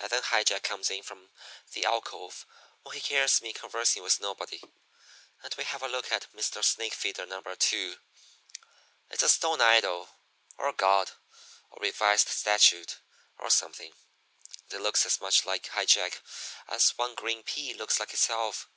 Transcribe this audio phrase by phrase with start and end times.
[0.00, 1.30] "And then High Jack comes in from
[1.72, 2.44] the alcove
[2.82, 4.60] when he hears me conversing with nobody,
[5.42, 6.62] and we have a look at Mr.
[6.62, 7.40] Snakefeeder No.
[7.40, 7.96] 2.
[9.08, 10.10] It's a stone idol,
[10.58, 11.12] or god,
[11.70, 12.98] or revised statute
[13.38, 13.94] or something,
[14.64, 16.20] and it looks as much like High Jack
[16.68, 18.68] as one green pea looks like itself.